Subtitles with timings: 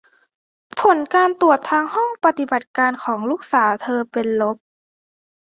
[0.79, 0.97] ผล
[1.41, 4.57] ตรวจทางห้องปฏิบัติการของลูกสาวเธอเป็นลบ